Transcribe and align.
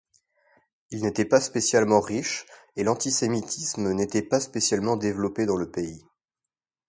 Ils 0.89 1.03
n'étaient 1.03 1.25
pas 1.25 1.39
spécialement 1.39 1.99
riches, 2.01 2.47
et 2.75 2.81
l'antisémitisme 2.83 3.91
n'était 3.93 4.23
pas 4.23 4.39
spécialement 4.39 4.97
développé 4.97 5.45
dans 5.45 5.57
le 5.57 5.69
pays. 5.69 6.03